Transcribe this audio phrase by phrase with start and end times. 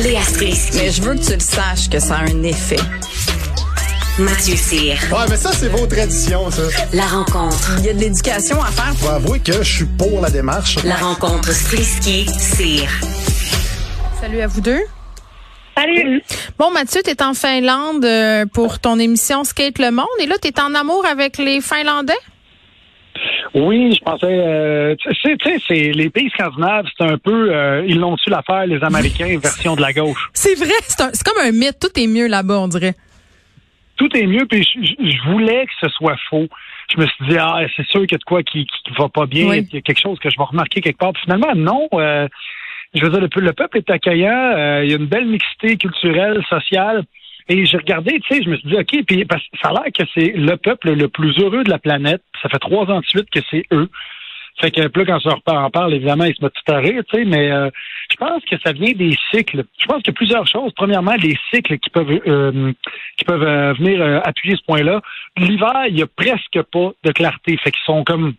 [0.00, 0.78] Léa Strisky.
[0.78, 2.80] Mais je veux que tu le saches que ça a un effet.
[4.18, 4.96] Mathieu Cyr.
[5.10, 6.62] Ouais, mais ça, c'est vos traditions, ça.
[6.92, 7.76] La rencontre.
[7.78, 8.94] Il y a de l'éducation à faire.
[8.96, 10.82] Faut avouer que je suis pour la démarche.
[10.84, 12.88] La rencontre Strisky-Cyr.
[14.20, 14.80] Salut à vous deux.
[15.76, 16.22] Salut.
[16.58, 20.36] Bon, Mathieu, tu es en Finlande euh, pour ton émission Skate le Monde et là,
[20.40, 22.18] tu es en amour avec les Finlandais?
[23.54, 27.54] Oui, je pensais, euh, tu sais, tu sais, c'est les pays scandinaves, c'est un peu,
[27.54, 30.30] euh, ils l'ont su l'affaire, les Américains, version de la gauche?
[30.32, 31.78] C'est vrai, c'est un- c'est comme un mythe.
[31.78, 32.94] Tout est mieux là-bas, on dirait.
[33.96, 36.48] Tout est mieux, puis je, voulais que ce soit faux.
[36.94, 39.08] Je me suis dit, ah, c'est sûr qu'il y a de quoi qui, qui va
[39.10, 39.66] pas bien, Oui.
[39.70, 41.12] il y a quelque chose que je vais remarquer quelque part.
[41.12, 41.88] Puis finalement, non.
[41.94, 42.26] euh,
[42.94, 45.76] je veux dire, le, le peuple est accueillant, euh, il y a une belle mixité
[45.76, 47.04] culturelle, sociale.
[47.48, 49.72] Et j'ai regardé, tu sais, je me suis dit, OK, puis parce que ça a
[49.72, 52.22] l'air que c'est le peuple le plus heureux de la planète.
[52.42, 53.88] Ça fait trois ans de suite que c'est eux.
[54.60, 57.18] Fait que là, quand on en parle, évidemment, ils se mettent tout à rire, tu
[57.18, 57.70] sais, mais euh,
[58.10, 59.64] je pense que ça vient des cycles.
[59.78, 60.72] Je pense qu'il y a plusieurs choses.
[60.76, 62.72] Premièrement, les cycles qui peuvent euh,
[63.16, 65.00] qui peuvent euh, venir euh, appuyer ce point-là.
[65.36, 67.56] L'hiver, il y a presque pas de clarté.
[67.56, 68.34] Fait qu'ils sont comme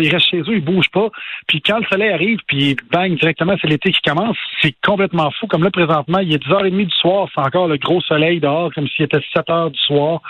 [0.00, 1.08] ils restent chez eux, ils bougent pas.
[1.46, 5.46] Puis quand le soleil arrive, puis bang, directement, c'est l'été qui commence, c'est complètement fou.
[5.46, 8.88] Comme là, présentement, il est 10h30 du soir, c'est encore le gros soleil dehors, comme
[8.88, 10.20] s'il était 7 heures du soir.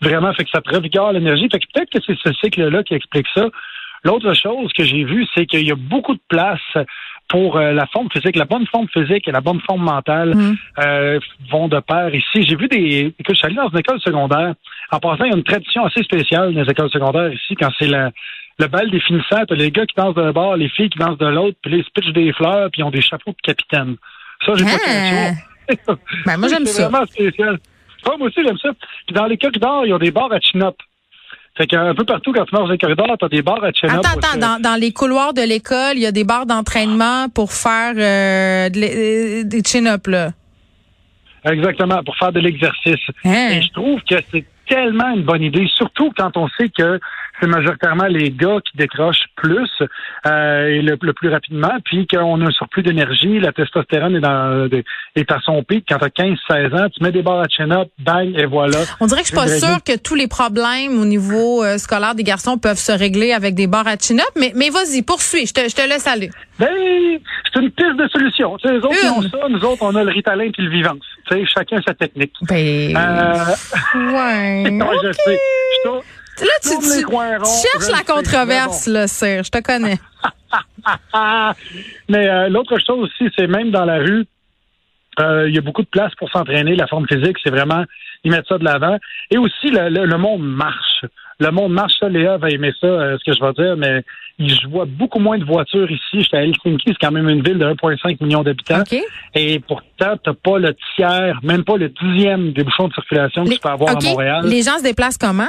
[0.00, 1.48] Vraiment, fait que ça te revigore l'énergie.
[1.50, 3.48] Fait que peut-être que c'est ce cycle-là qui explique ça.
[4.04, 6.60] L'autre chose que j'ai vu, c'est qu'il y a beaucoup de place
[7.28, 8.36] pour euh, la forme physique.
[8.36, 10.56] La bonne forme physique et la bonne forme mentale Mm.
[10.80, 12.44] euh, vont de pair ici.
[12.46, 13.14] J'ai vu des...
[13.18, 14.54] Écoute, je suis allé dans une école secondaire.
[14.90, 17.70] En passant, il y a une tradition assez spéciale dans les écoles secondaires ici, quand
[17.78, 18.10] c'est la,
[18.58, 21.18] le bal des finissants, t'as les gars qui dansent d'un bord, les filles qui dansent
[21.18, 23.96] de l'autre, puis les pitchent des fleurs, puis ils ont des chapeaux de capitaine.
[24.46, 25.30] Ça, j'ai pas Ah.
[25.68, 26.88] de Ben, moi, j'aime c'est ça.
[26.88, 27.58] vraiment spécial.
[28.06, 28.68] Ah, moi aussi, j'aime ça.
[29.06, 30.76] Puis dans les corridors, ils ont des bars à chin-up.
[31.56, 34.00] Fait qu'un peu partout, quand tu marches dans les corridors, t'as des bars à chin-up.
[34.04, 37.52] Attends, attends, dans, dans les couloirs de l'école, il y a des barres d'entraînement pour
[37.52, 40.30] faire euh, de euh, des chin-up, là.
[41.44, 43.00] Exactement, pour faire de l'exercice.
[43.24, 43.50] Hein?
[43.52, 46.98] Et je trouve que c'est tellement une bonne idée, surtout quand on sait que
[47.40, 49.70] c'est majoritairement les gars qui décrochent plus
[50.26, 54.20] euh, et le, le plus rapidement, puis qu'on a un surplus d'énergie, la testostérone est,
[54.20, 54.68] dans,
[55.16, 55.84] est à son pic.
[55.88, 58.78] Quand tu as 15-16 ans, tu mets des barres à chin-up, bang, et voilà.
[59.00, 62.14] On dirait que je suis pas sûre que tous les problèmes au niveau euh, scolaire
[62.14, 65.52] des garçons peuvent se régler avec des barres à chin-up, mais, mais vas-y, poursuis, je
[65.52, 66.30] te, je te laisse aller.
[66.58, 66.68] Ben,
[67.52, 68.56] c'est une piste de solution.
[68.58, 71.02] Tu sais, les autres, ont ça, nous autres, on a le Ritalin puis le Vivance.
[71.28, 72.32] Tu sais, chacun sa technique.
[72.42, 73.44] Ben, Euh,
[74.12, 74.70] ouais.
[74.70, 75.38] ouais, je sais.
[76.40, 79.98] Là, tu, tu- ronds, tu cherches la controverse, là, Cyr, je te connais.
[82.08, 84.24] Mais euh, l'autre chose aussi, c'est même dans la rue,
[85.20, 86.74] euh, il y a beaucoup de place pour s'entraîner.
[86.76, 87.84] La forme physique, c'est vraiment,
[88.24, 88.96] ils mettent ça de l'avant.
[89.30, 91.04] Et aussi, le, le- le monde marche.
[91.40, 94.02] Le monde marche, ça, Léa va aimer ça, euh, ce que je vais dire, mais
[94.38, 96.22] je vois beaucoup moins de voitures ici.
[96.22, 98.82] J'étais à Helsinki, c'est quand même une ville de 1,5 million d'habitants.
[99.34, 103.48] Et pourtant, t'as pas le tiers, même pas le dixième des bouchons de circulation que
[103.50, 104.46] Les- tu peux avoir à Montréal.
[104.46, 105.48] Les gens se déplacent comment?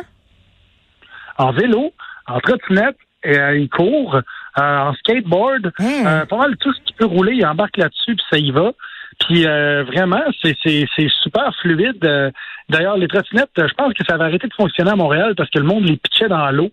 [1.38, 1.94] En vélo,
[2.28, 4.22] en trottinette, et, euh, ils courent, euh,
[4.62, 8.38] en skateboard, euh, pas mal tout ce qui peut rouler, ils embarquent là-dessus, puis ça
[8.38, 8.72] y va.
[9.20, 12.04] Puis euh, vraiment, c'est, c'est, c'est super fluide.
[12.04, 12.32] Euh,
[12.68, 15.60] D'ailleurs, les trottinettes, je pense que ça va arrêter de fonctionner à Montréal parce que
[15.60, 16.72] le monde les pitchait dans l'eau.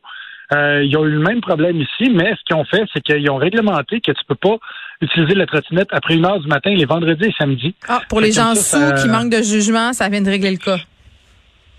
[0.55, 3.31] Euh, ils ont eu le même problème ici, mais ce qu'ils ont fait, c'est qu'ils
[3.31, 4.57] ont réglementé que tu peux pas
[5.01, 7.75] utiliser la trottinette après une heure du matin les vendredis et samedis.
[7.89, 10.51] Ah, pour les gens ça, sous ça- qui manquent de jugement, ça vient de régler
[10.51, 10.79] le cas.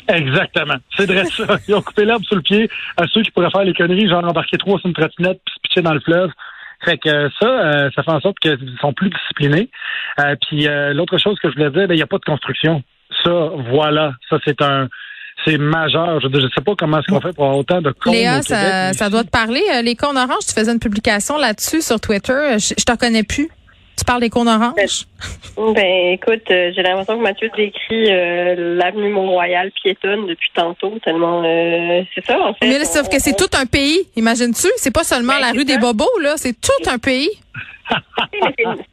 [0.07, 0.75] Exactement.
[0.97, 1.57] C'est vrai ça.
[1.67, 4.23] Ils ont coupé l'herbe sous le pied à ceux qui pourraient faire les conneries, genre
[4.23, 6.29] embarquer trois sur une trottinette puis se pitcher dans le fleuve.
[6.85, 9.69] Fait que euh, ça, euh, ça fait en sorte qu'ils sont plus disciplinés.
[10.19, 12.25] Euh, puis euh, l'autre chose que je voulais dire, ben, il n'y a pas de
[12.25, 12.83] construction.
[13.23, 14.13] Ça, voilà.
[14.29, 14.89] Ça, c'est un
[15.45, 16.19] c'est majeur.
[16.21, 18.41] Je ne sais pas comment est-ce qu'on fait pour avoir autant de comptes Léa, au
[18.43, 18.95] ça, Québec.
[18.95, 19.61] ça doit te parler.
[19.75, 22.57] Euh, Les cônes oranges, tu faisais une publication là-dessus sur Twitter.
[22.59, 23.49] Je, je t'en connais plus.
[23.97, 25.05] Tu parles des cônes oranges?
[25.55, 31.43] Ben écoute, euh, j'ai l'impression que Mathieu décrit euh, l'avenue Mont-Royal piétonne depuis tantôt, tellement
[31.45, 32.65] euh, c'est ça en fait.
[32.67, 34.67] Mais là, sauf que c'est On- tout un pays, imagines-tu?
[34.77, 35.77] C'est pas seulement Ben, la rue des.
[35.77, 36.33] Bobos, là.
[36.37, 37.29] C'est tout un pays.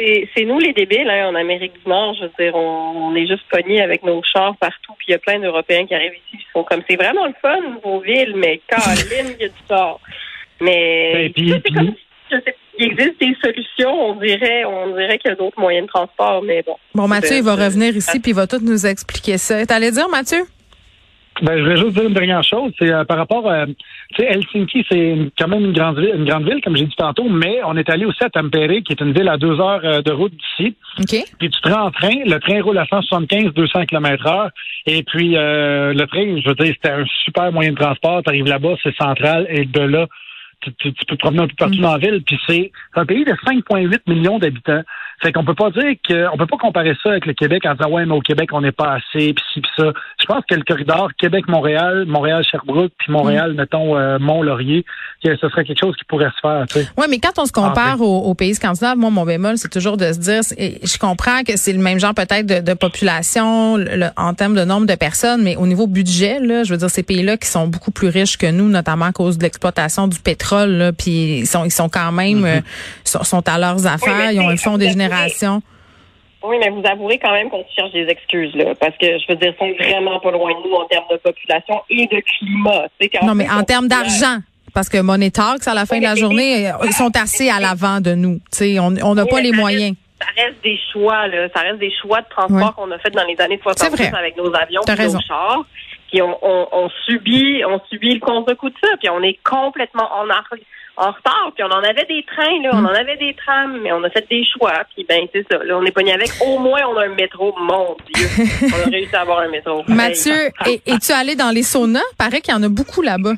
[0.00, 2.14] Mais c'est- nous les débiles hein, en Amérique du Nord.
[2.14, 5.14] Je veux dire, on, on est juste pognés avec nos chars partout, puis il y
[5.14, 8.34] a plein d'Européens qui arrivent ici, qui sont comme c'est vraiment le fun vos villes,
[8.36, 10.00] mais Caroline, il y a du tort.
[10.60, 11.96] Mais Ben, puis- puis- comme si,
[12.32, 14.10] je sais, il existe des solutions.
[14.10, 16.76] On dirait, on dirait qu'il y a d'autres moyens de transport, mais bon.
[16.94, 19.64] Bon, Mathieu, il va revenir ici puis il va tout nous expliquer ça.
[19.66, 20.44] T'allais dire, Mathieu?
[21.42, 23.74] Ben, je voulais juste dire une dernière chose, c'est euh, par rapport à, tu
[24.18, 27.28] sais, Helsinki, c'est quand même une grande ville, une grande ville, comme j'ai dit tantôt,
[27.30, 30.02] mais on est allé aussi à Tampere, qui est une ville à deux heures euh,
[30.02, 30.76] de route d'ici.
[30.98, 31.24] OK.
[31.38, 34.50] Puis tu te rends en train, le train roule à 175, 200 km heure,
[34.84, 38.22] et puis euh, le train, je veux dire, c'était un super moyen de transport.
[38.22, 40.06] Tu arrives là-bas, c'est central, et de là,
[40.60, 41.82] tu, tu- tu peux te promener un peu partout Mm.
[41.82, 42.22] dans la ville.
[42.26, 44.82] Puis c'est un pays de 5,8 millions d'habitants.
[45.22, 47.74] Fait qu'on peut pas dire que, on peut pas comparer ça avec le Québec en
[47.74, 49.92] disant ouais, mais au Québec on n'est pas assez, puis ci, puis ça.
[50.18, 54.84] Je pense que le corridor Québec-Montréal, Montréal-Sherbrooke, puis Montréal, mettons euh, Mont-Laurier,
[55.22, 56.64] que ce serait quelque chose qui pourrait se faire.
[56.68, 56.88] Tu sais.
[56.96, 59.98] Oui, mais quand on se compare aux, aux pays scandinaves, moi, mon bémol, c'est toujours
[59.98, 64.08] de se dire, je comprends que c'est le même genre peut-être de, de population le-
[64.16, 67.02] en termes de nombre de personnes, mais au niveau budget, là, je veux dire, ces
[67.02, 70.49] pays-là qui sont beaucoup plus riches que nous, notamment à cause de l'exploitation du pétrole,
[70.58, 72.60] là, puis ils sont, ils sont quand même, euh,
[73.04, 75.62] sont, sont à leurs affaires, mais ils ont un fonds avouez- générations.
[76.42, 78.74] Oui, mais vous avouerez quand même qu'on cherche des excuses, là.
[78.80, 81.16] Parce que, je veux dire, ils sont vraiment pas loin de nous en termes de
[81.18, 82.86] population et de climat.
[83.22, 84.38] Non, mais en termes d'argent.
[84.72, 87.50] Parce que Money Talks, à la fin Oui, de la journée, euh, ils sont assez
[87.50, 88.40] à l'avant de nous.
[88.78, 89.96] On on n'a Oui, pas les ça moyens.
[90.20, 91.48] Reste, ça reste des choix, là.
[91.54, 92.64] Ça reste des choix de transport Ouais.
[92.76, 94.12] qu'on a fait dans les années C'est 70 vrai.
[94.18, 95.14] avec nos avions raison.
[95.18, 95.64] nos chars.
[96.10, 98.90] Puis on, on, on subit, on subit le contre-coup de ça.
[98.98, 100.44] Puis on est complètement en, ar-
[100.96, 101.52] en retard.
[101.54, 102.70] Puis on en avait des trains, là.
[102.72, 104.82] On en avait des trams, mais on a fait des choix.
[104.94, 105.62] Puis ben, c'est ça.
[105.64, 106.28] Là, on est pogné avec.
[106.44, 107.54] Au moins, on a un métro.
[107.58, 108.26] Mon Dieu.
[108.74, 109.82] on a réussi à avoir un métro.
[109.88, 112.00] Mathieu, es- es-tu allé dans les saunas?
[112.18, 113.34] Paraît qu'il y en a beaucoup là-bas.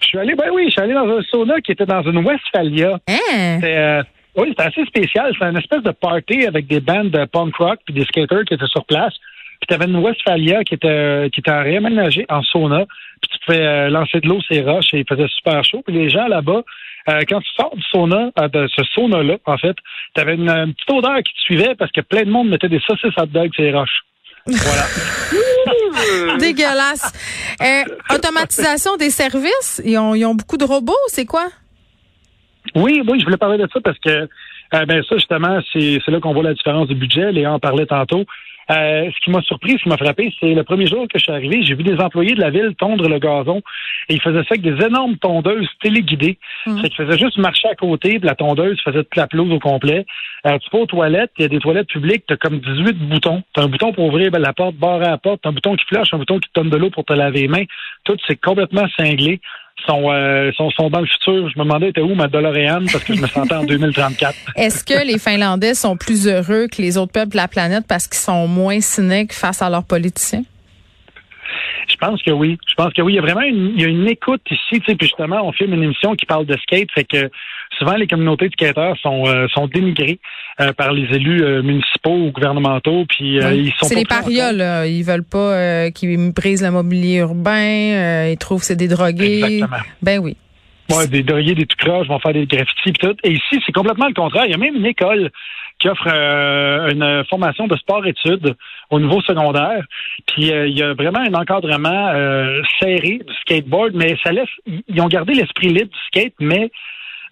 [0.00, 2.18] Je suis allé, ben oui, je suis allé dans un sauna qui était dans une
[2.26, 2.98] Westphalia.
[3.08, 3.18] Hein?
[3.56, 4.02] C'était, euh,
[4.36, 5.30] oui, c'était assez spécial.
[5.32, 8.54] C'était une espèce de party avec des bandes de punk rock puis des skaters qui
[8.54, 9.14] étaient sur place.
[9.66, 12.84] Puis t'avais une Westphalia qui était qui était réaménagée en sauna.
[13.22, 15.82] Puis tu pouvais euh, lancer de l'eau sur les roches et il faisait super chaud.
[15.86, 16.62] Puis les gens là-bas,
[17.08, 19.74] euh, quand tu sors du sauna, euh, de ce sauna-là, en fait,
[20.12, 22.80] t'avais une, une petite odeur qui te suivait parce que plein de monde mettait des
[22.80, 24.02] saucisses hot dog sur les roches.
[24.46, 26.36] Voilà.
[26.38, 27.56] Dégueulasse.
[27.62, 29.80] Euh, automatisation des services.
[29.82, 31.46] Ils ont, ils ont beaucoup de robots, c'est quoi?
[32.74, 34.28] Oui, oui, je voulais parler de ça parce que
[34.74, 37.32] euh, ben ça, justement, c'est là qu'on voit la différence du budget.
[37.32, 38.24] Léa en parlait tantôt.
[38.70, 41.24] Euh, ce qui m'a surpris, ce qui m'a frappé, c'est le premier jour que je
[41.24, 43.62] suis arrivé, j'ai vu des employés de la ville tondre le gazon
[44.08, 46.38] et ils faisaient ça avec des énormes tondeuses téléguidées.
[46.66, 46.80] Mhm.
[46.80, 49.58] C'est qu'ils faisaient juste marcher à côté, puis la tondeuse faisait toute la pelouse au
[49.58, 50.06] complet.
[50.46, 52.92] Euh, tu vas aux toilettes, il y a des toilettes publiques, tu as comme 18
[53.08, 53.42] boutons.
[53.54, 55.76] Tu as un bouton pour ouvrir ben, la porte, barrer la porte, t'as un bouton
[55.76, 57.64] qui flush, un bouton qui te donne de l'eau pour te laver les mains.
[58.04, 59.40] Tout, c'est complètement cinglé.
[59.90, 61.48] Euh, sont, sont dans le futur.
[61.50, 64.34] Je me demandais, était où ma DeLorean parce que je me sentais en 2034.
[64.56, 68.06] Est-ce que les Finlandais sont plus heureux que les autres peuples de la planète parce
[68.06, 70.44] qu'ils sont moins cyniques face à leurs politiciens?
[71.88, 72.58] Je pense que oui.
[72.66, 73.12] Je pense que oui.
[73.12, 74.80] Il y a vraiment une, il y a une écoute ici.
[74.80, 76.90] Tu sais, puis justement, on filme une émission qui parle de skate.
[76.92, 77.30] Fait que
[77.78, 80.18] souvent, les communautés de skateurs sont, euh, sont dénigrées
[80.60, 83.04] euh, par les élus euh, municipaux ou gouvernementaux.
[83.08, 83.66] Puis Oui.
[83.66, 84.86] ils sont C'est les parias, là.
[84.86, 88.28] Ils veulent pas qu'ils brisent le mobilier urbain.
[88.30, 89.42] ils trouvent que c'est des drogués.
[89.44, 89.82] Exactement.
[90.02, 90.36] Ben oui.
[90.90, 93.16] Ouais, des drogués, des tout croches vont faire des graffitis et tout.
[93.24, 94.44] Et ici, c'est complètement le contraire.
[94.44, 95.30] Il y a même une école
[95.78, 98.54] qui offre euh, une formation de sport-études
[98.90, 99.82] au niveau secondaire.
[100.26, 104.48] Puis euh, il y a vraiment un encadrement euh, serré du skateboard, mais ça laisse.
[104.66, 106.70] Ils ont gardé l'esprit libre du skate, mais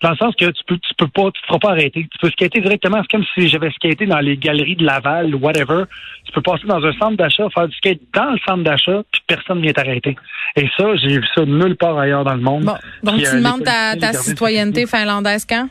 [0.02, 2.08] dans le sens que tu peux, tu peux pas, tu te feras pas arrêter.
[2.10, 2.98] Tu peux skater directement.
[3.02, 5.84] C'est comme si j'avais skaté dans les galeries de Laval ou whatever.
[6.24, 9.22] Tu peux passer dans un centre d'achat, faire du skate dans le centre d'achat, puis
[9.26, 10.16] personne ne vient t'arrêter.
[10.56, 12.64] Et ça, j'ai vu ça nulle part ailleurs dans le monde.
[12.64, 12.74] Bon.
[13.02, 15.68] Donc, Puis, tu euh, demandes ta, ta citoyenneté finlandaise quand?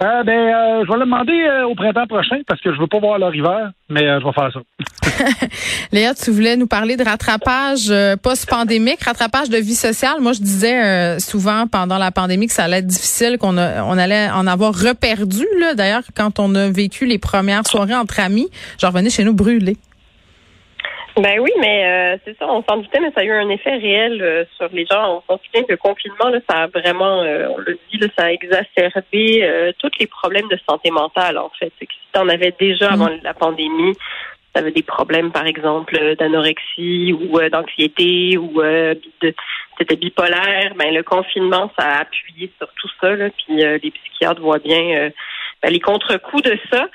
[0.00, 2.86] Euh, ben, euh, je vais le demander euh, au printemps prochain parce que je veux
[2.86, 5.46] pas voir leur hiver, mais euh, je vais faire ça.
[5.92, 10.20] Léa, tu voulais nous parler de rattrapage post-pandémique, rattrapage de vie sociale.
[10.20, 14.46] Moi, je disais souvent pendant la pandémie que ça allait être difficile, qu'on allait en
[14.46, 15.46] avoir reperdu.
[15.76, 18.48] D'ailleurs, quand on a vécu les premières soirées entre amis,
[18.80, 19.76] je revenais chez nous brûlée.
[21.16, 23.76] Ben oui, mais euh, c'est ça, on s'en doutait, mais ça a eu un effet
[23.76, 25.22] réel euh, sur les gens.
[25.28, 28.06] On s'en souvient que le confinement, là, ça a vraiment, euh, on le dit, là,
[28.16, 31.72] ça a exacerbé euh, tous les problèmes de santé mentale, en fait.
[31.80, 33.94] Si t'en avais déjà avant la pandémie,
[34.54, 39.34] avaient des problèmes, par exemple, euh, d'anorexie ou euh, d'anxiété ou euh, de
[39.78, 43.90] c'était bipolaire, ben le confinement, ça a appuyé sur tout ça, là, puis euh, les
[43.90, 45.10] psychiatres voient bien euh,
[45.62, 46.88] ben, les contre-coups de ça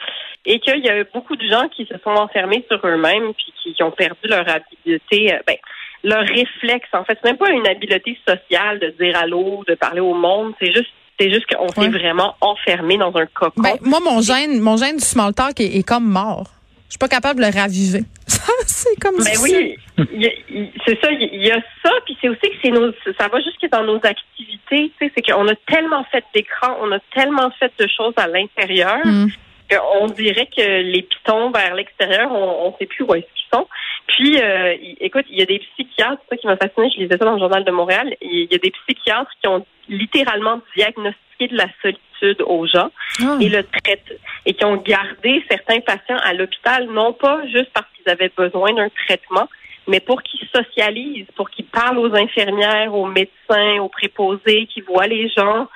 [0.50, 3.74] et qu'il y a beaucoup de gens qui se sont enfermés sur eux-mêmes puis qui,
[3.76, 5.58] qui ont perdu leur habileté, euh, ben,
[6.04, 6.88] leur réflexe.
[6.94, 10.54] En fait, c'est même pas une habileté sociale de dire allô, de parler au monde.
[10.60, 10.90] C'est juste,
[11.20, 11.86] c'est juste qu'on Ouais.
[11.86, 13.62] s'est vraiment enfermé dans un cocon.
[13.62, 16.48] Ben, moi, mon gène, mon gène du small talk est, est comme mort.
[16.88, 18.04] Je suis pas capable de le raviver.
[18.66, 19.78] c'est comme Ben difficile.
[19.98, 22.56] oui, il y a- il- c'est ça, il y a ça, puis c'est aussi que
[22.64, 26.24] c'est nos, ça va jusque dans nos activités, tu sais, c'est qu'on a tellement fait
[26.34, 29.28] d'écran, on a tellement fait de choses à l'intérieur, Mm.
[29.70, 33.68] Qu'on dirait que les pitons vers l'extérieur, on, on sait plus où est-ce qu'ils sont.
[34.08, 37.18] Puis, euh, écoute, il y a des psychiatres, c'est ça qui m'a fasciné, je lisais
[37.18, 41.48] ça dans le journal de Montréal, il y a des psychiatres qui ont littéralement diagnostiqué
[41.50, 42.90] de la solitude aux gens
[43.22, 43.38] Ah.
[43.40, 47.86] et le traitent et qui ont gardé certains patients à l'hôpital, non pas juste parce
[47.96, 49.48] qu'ils avaient besoin d'un traitement,
[49.88, 55.08] mais pour qu'ils socialisent, pour qu'ils parlent aux infirmières, aux médecins, aux préposés, qu'ils voient
[55.08, 55.68] les gens,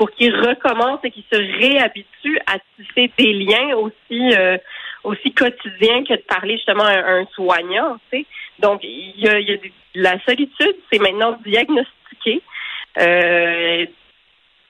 [0.00, 4.56] pour qu'ils recommencent et qu'ils se réhabituent à tisser des liens aussi euh,
[5.04, 7.98] aussi quotidiens que de parler justement à un, soignant.
[8.10, 8.26] Tu sais.
[8.60, 12.40] Donc, il y a, il y a des- la solitude, c'est maintenant diagnostiqué.
[12.98, 13.84] Euh,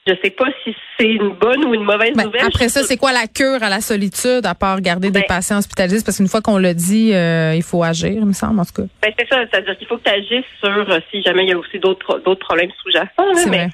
[0.07, 2.47] je sais pas si c'est une bonne ou une mauvaise Ben, nouvelle.
[2.47, 5.59] après ça, c'est quoi la cure à la solitude à part garder des Ben- patients
[5.59, 6.03] hospitalisés?
[6.05, 8.83] Parce qu'une fois qu'on l'a dit, euh, il faut agir, il me semble, en tout
[8.83, 8.89] cas.
[9.03, 11.53] Ben, c'est ça, c'est-à-dire qu'il faut que tu agisses sur euh, si jamais il y
[11.53, 13.49] a aussi d'autres d'autres problèmes sous-jacents.
[13.51, 13.69] Mais,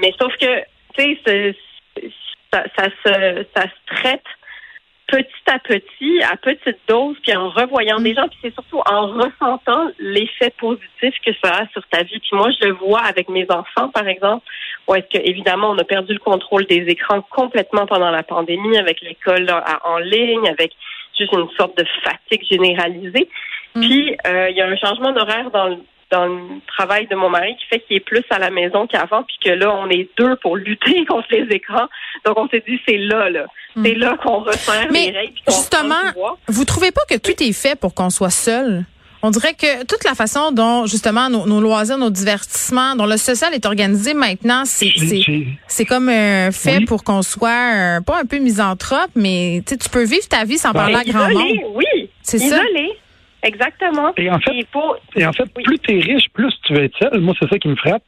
[0.00, 0.46] mais sauf que,
[0.96, 1.54] tu sais,
[2.52, 4.24] ça, ça, se, ça se traite
[5.10, 9.08] petit à petit, à petite dose, puis en revoyant des gens, puis c'est surtout en
[9.08, 12.20] ressentant l'effet positif que ça a sur ta vie.
[12.20, 14.46] Puis moi, je le vois avec mes enfants, par exemple,
[14.86, 18.78] où est-ce que, évidemment, on a perdu le contrôle des écrans complètement pendant la pandémie,
[18.78, 19.50] avec l'école
[19.84, 20.72] en- ligne, avec
[21.18, 23.28] juste une sorte de fatigue généralisée.
[23.74, 23.80] Mm.
[23.80, 25.76] Puis, euh, il y a un changement d'horaire dans le,
[26.10, 29.22] dans le travail de mon mari qui fait qu'il est plus à la maison qu'avant,
[29.22, 31.86] puis que là, on est deux pour lutter contre les écrans.
[32.24, 33.46] Donc, on s'est dit, c'est là, là.
[33.84, 34.88] C'est là qu'on resserre.
[34.90, 35.32] Mais, les règles.
[35.48, 35.94] justement.
[36.48, 38.84] Vous trouvez pas que tout est fait pour qu'on soit seul?
[39.22, 43.18] On dirait que toute la façon dont, justement, nos, nos loisirs, nos divertissements, dont le
[43.18, 46.84] social est organisé maintenant, c'est comme euh, fait Oui.
[46.86, 50.44] pour qu'on soit euh, pas un peu misanthrope, mais tu sais, tu peux vivre ta
[50.44, 51.72] vie sans Ben, parler à grand Isolé, monde.
[51.76, 52.08] oui.
[52.22, 52.60] C'est ça.
[53.42, 54.12] Exactement.
[54.16, 55.62] Et en fait- faut- Et en fait, Oui.
[55.64, 57.20] plus tu es riche, plus tu veux être seul.
[57.20, 58.02] Moi, c'est ça qui me frappe.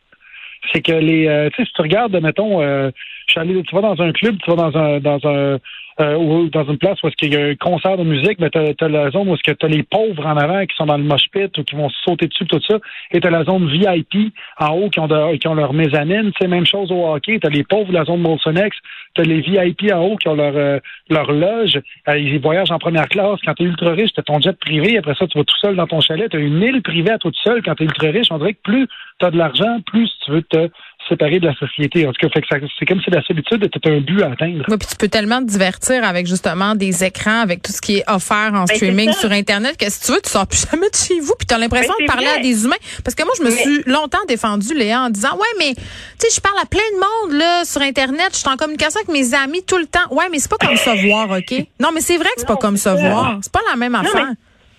[0.72, 2.90] C'est que les, euh, tu sais, si tu regardes, mettons, euh,
[3.26, 5.58] je suis allé, tu vas dans un club, tu vas dans un, dans un,
[6.00, 8.48] euh, ou dans une place où est-ce qu'il y a un concert de musique, ben
[8.50, 10.96] t'as, t'as la zone où est-ce que t'as les pauvres en avant qui sont dans
[10.96, 12.78] le mosh pit ou qui vont sauter dessus tout ça,
[13.10, 16.32] et t'as la zone VIP en haut qui ont, de- qui ont leur mezzanine.
[16.40, 17.38] C'est même chose au hockey.
[17.40, 18.76] T'as les pauvres de la zone Molson X,
[19.14, 20.78] t'as les VIP en haut qui ont leur euh,
[21.10, 21.78] leur loge.
[22.08, 23.38] Euh, ils voyagent en première classe.
[23.44, 24.98] Quand t'es ultra riche, t'as ton jet privé.
[24.98, 26.30] Après ça, tu vas tout seul dans ton chalet.
[26.30, 27.62] T'as une île privée à tout seul.
[27.62, 28.86] Quand t'es ultra riche, on dirait que plus
[29.18, 30.68] t'as de l'argent, plus tu veux te
[31.08, 32.06] séparer de la société.
[32.06, 34.32] En tout cas, fait que ça- c'est comme si la solitude était un but à
[34.32, 34.64] atteindre.
[34.68, 37.98] Oui, puis tu peux tellement te divertir avec justement des écrans, avec tout ce qui
[37.98, 40.88] est offert en Ben, streaming sur Internet, que si tu veux, tu sors plus jamais
[40.90, 42.38] de chez vous, puis tu as l'impression Ben, de parler vrai.
[42.38, 42.76] à des humains.
[43.04, 45.82] Parce que moi, je me Mais- suis longtemps défendue, Léa, en disant, ouais, mais tu
[46.18, 46.98] sais, je parle à plein de
[47.32, 50.06] monde là sur Internet, je suis en communication avec mes amis tout le temps.
[50.10, 51.54] Ouais, mais c'est pas comme ça voir, OK?
[51.80, 52.94] Non, mais c'est vrai que c'est pas Non, comme ça.
[52.94, 53.38] voir.
[53.42, 54.28] C'est pas la même affaire.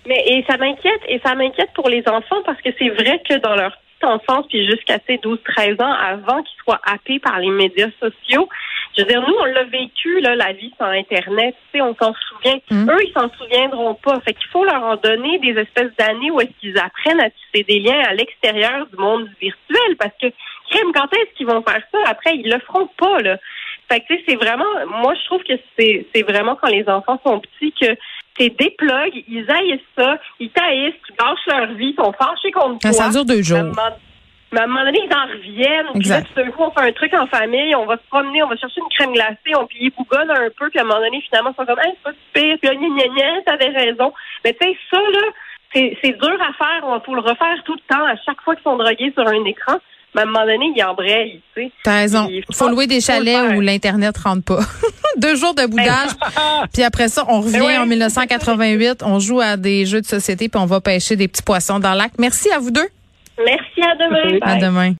[0.05, 3.39] Mais et ça m'inquiète et ça m'inquiète pour les enfants parce que c'est vrai que
[3.39, 3.71] dans leur
[4.03, 8.47] enfance puis jusqu'à ces 12-13 ans avant qu'ils soient happés par les médias sociaux,
[8.95, 11.95] je veux dire nous on l'a vécu là la vie sans internet, tu sais on
[11.95, 12.59] s'en souvient.
[12.69, 12.89] Mm.
[12.89, 14.19] Eux ils s'en souviendront pas.
[14.21, 17.63] Fait qu'il faut leur en donner des espèces d'années où est-ce qu'ils apprennent à tisser
[17.63, 20.27] des liens à l'extérieur du monde virtuel parce que
[20.69, 21.97] crème quand est-ce qu'ils vont faire ça?
[22.05, 23.37] Après ils le feront pas là.
[23.89, 24.65] Fait que tu sais c'est vraiment
[25.01, 27.95] moi je trouve que c'est c'est vraiment quand les enfants sont petits que
[28.37, 32.51] c'est des plugs, ils haïssent ça, ils taillissent, ils gâchent leur vie, ils sont fâchés
[32.51, 32.91] contre toi.
[32.91, 33.71] Ça dure deux jours.
[34.51, 35.99] Mais à un moment donné, ils en reviennent.
[35.99, 38.43] Puis là, tout d'un coup, on fait un truc en famille, on va se promener,
[38.43, 40.85] on va chercher une crème glacée, on puis ils bougonnent un peu, puis à un
[40.85, 43.41] moment donné, finalement, ils sont comme, hey, c'est pas super, puis là, gna gna gna,
[43.47, 44.13] t'avais raison.
[44.45, 45.27] Mais tu sais, ça, là,
[45.73, 48.55] c'est c'est dur à faire, on faut le refaire tout le temps, à chaque fois
[48.55, 49.77] qu'ils sont drogués sur un écran.
[50.15, 51.71] Mais à un moment donné, ils embrayent, tu sais.
[51.83, 52.27] T'as raison.
[52.29, 54.59] Il Faut louer des chalets où l'Internet rentre pas.
[55.17, 56.09] Deux jours de boudage.
[56.73, 59.03] puis après ça, on revient Ben en 1988.
[59.05, 61.91] On joue à des jeux de société puis on va pêcher des petits poissons dans
[61.91, 62.11] le lac.
[62.19, 62.87] Merci à vous deux.
[63.43, 64.39] Merci, à demain.
[64.41, 64.91] À demain.